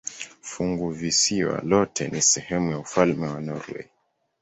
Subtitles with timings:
[0.41, 3.85] Funguvisiwa lote ni sehemu ya ufalme wa Norwei.